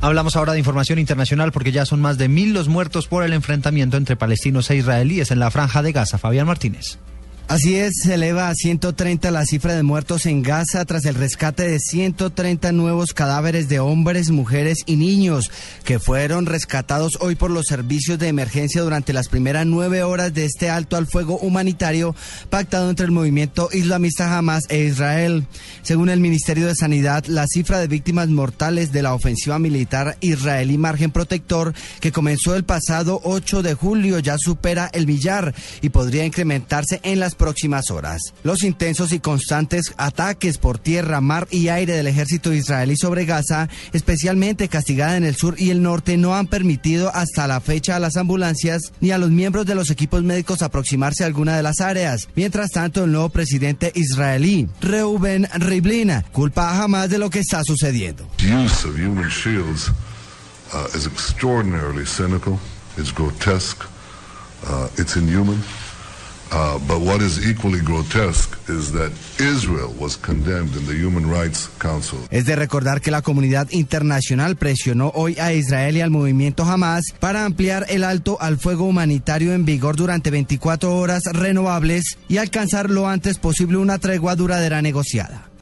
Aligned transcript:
Hablamos 0.00 0.36
ahora 0.36 0.52
de 0.52 0.58
información 0.58 0.98
internacional 0.98 1.52
porque 1.52 1.72
ya 1.72 1.86
son 1.86 2.00
más 2.00 2.18
de 2.18 2.28
mil 2.28 2.52
los 2.52 2.68
muertos 2.68 3.06
por 3.08 3.24
el 3.24 3.32
enfrentamiento 3.32 3.96
entre 3.96 4.16
palestinos 4.16 4.70
e 4.70 4.76
israelíes 4.76 5.30
en 5.30 5.38
la 5.38 5.50
franja 5.50 5.82
de 5.82 5.92
Gaza. 5.92 6.18
Fabián 6.18 6.46
Martínez. 6.46 6.98
Así 7.48 7.76
es, 7.76 7.92
se 8.02 8.14
eleva 8.14 8.48
a 8.48 8.54
130 8.56 9.30
la 9.30 9.46
cifra 9.46 9.76
de 9.76 9.84
muertos 9.84 10.26
en 10.26 10.42
Gaza 10.42 10.84
tras 10.84 11.04
el 11.04 11.14
rescate 11.14 11.68
de 11.68 11.78
130 11.78 12.72
nuevos 12.72 13.14
cadáveres 13.14 13.68
de 13.68 13.78
hombres, 13.78 14.30
mujeres 14.30 14.78
y 14.84 14.96
niños 14.96 15.52
que 15.84 16.00
fueron 16.00 16.46
rescatados 16.46 17.18
hoy 17.20 17.36
por 17.36 17.52
los 17.52 17.66
servicios 17.66 18.18
de 18.18 18.26
emergencia 18.26 18.82
durante 18.82 19.12
las 19.12 19.28
primeras 19.28 19.64
nueve 19.64 20.02
horas 20.02 20.34
de 20.34 20.44
este 20.44 20.70
alto 20.70 20.96
al 20.96 21.06
fuego 21.06 21.38
humanitario 21.38 22.16
pactado 22.50 22.90
entre 22.90 23.06
el 23.06 23.12
movimiento 23.12 23.68
islamista 23.72 24.36
Hamas 24.36 24.64
e 24.68 24.80
Israel. 24.80 25.46
Según 25.82 26.08
el 26.08 26.18
Ministerio 26.18 26.66
de 26.66 26.74
Sanidad, 26.74 27.26
la 27.26 27.46
cifra 27.46 27.78
de 27.78 27.86
víctimas 27.86 28.28
mortales 28.28 28.90
de 28.90 29.02
la 29.02 29.14
ofensiva 29.14 29.60
militar 29.60 30.16
israelí 30.20 30.78
Margen 30.78 31.12
Protector 31.12 31.74
que 32.00 32.10
comenzó 32.10 32.56
el 32.56 32.64
pasado 32.64 33.20
8 33.22 33.62
de 33.62 33.74
julio 33.74 34.18
ya 34.18 34.36
supera 34.36 34.90
el 34.92 35.06
millar 35.06 35.54
y 35.80 35.90
podría 35.90 36.24
incrementarse 36.24 36.98
en 37.04 37.20
las 37.20 37.35
próximas 37.36 37.90
horas. 37.90 38.34
Los 38.42 38.64
intensos 38.64 39.12
y 39.12 39.20
constantes 39.20 39.94
ataques 39.96 40.58
por 40.58 40.78
tierra, 40.78 41.20
mar 41.20 41.46
y 41.50 41.68
aire 41.68 41.94
del 41.94 42.06
ejército 42.06 42.52
israelí 42.52 42.96
sobre 42.96 43.24
Gaza, 43.24 43.68
especialmente 43.92 44.68
castigada 44.68 45.16
en 45.16 45.24
el 45.24 45.36
sur 45.36 45.54
y 45.58 45.70
el 45.70 45.82
norte, 45.82 46.16
no 46.16 46.34
han 46.34 46.46
permitido 46.46 47.14
hasta 47.14 47.46
la 47.46 47.60
fecha 47.60 47.96
a 47.96 48.00
las 48.00 48.16
ambulancias 48.16 48.92
ni 49.00 49.10
a 49.10 49.18
los 49.18 49.30
miembros 49.30 49.66
de 49.66 49.74
los 49.74 49.90
equipos 49.90 50.22
médicos 50.22 50.62
aproximarse 50.62 51.22
a 51.22 51.26
alguna 51.26 51.56
de 51.56 51.62
las 51.62 51.80
áreas. 51.80 52.28
Mientras 52.34 52.70
tanto, 52.70 53.04
el 53.04 53.12
nuevo 53.12 53.28
presidente 53.28 53.92
israelí, 53.94 54.68
Reuben 54.80 55.48
Rivlin, 55.54 56.22
culpa 56.32 56.70
a 56.70 56.82
Hamas 56.82 57.10
de 57.10 57.18
lo 57.18 57.30
que 57.30 57.40
está 57.40 57.62
sucediendo. 57.64 58.28
Uh, 64.64 64.88
but 66.50 67.00
what 67.00 67.20
is 67.20 67.38
equally 67.48 67.80
grotesque 67.80 68.58
is 68.68 68.92
that 68.92 69.12
Israel 69.38 69.94
was 69.98 70.16
condemned 70.16 70.76
in 70.76 70.86
the 70.86 70.94
Human 70.94 71.30
Rights 71.30 71.68
Council. 71.78 72.18
Es 72.30 72.46
de 72.46 72.56
recordar 72.56 73.00
que 73.00 73.10
la 73.10 73.22
comunidad 73.22 73.68
internacional 73.70 74.56
presionó 74.56 75.12
hoy 75.14 75.38
a 75.38 75.52
Israel 75.52 75.96
y 75.96 76.00
al 76.00 76.10
movimiento 76.10 76.64
Hamas 76.64 77.04
para 77.18 77.44
ampliar 77.44 77.86
el 77.88 78.04
alto 78.04 78.38
al 78.40 78.58
fuego 78.58 78.84
humanitario 78.84 79.52
en 79.52 79.64
vigor 79.64 79.96
durante 79.96 80.30
24 80.30 80.96
horas 80.96 81.22
renovables 81.32 82.18
y 82.28 82.38
alcanzar 82.38 82.90
lo 82.90 83.08
antes 83.08 83.38
posible 83.38 83.78
una 83.78 83.98
tregua 83.98 84.36
duradera 84.36 84.82
negociada. 84.82 85.55